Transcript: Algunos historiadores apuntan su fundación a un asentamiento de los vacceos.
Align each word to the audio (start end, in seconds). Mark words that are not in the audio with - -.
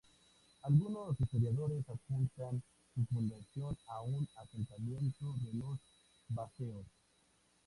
Algunos 0.63 1.15
historiadores 1.19 1.87
apuntan 1.87 2.63
su 2.95 3.05
fundación 3.05 3.77
a 3.87 4.01
un 4.01 4.27
asentamiento 4.35 5.31
de 5.43 5.53
los 5.53 5.77
vacceos. 6.29 6.87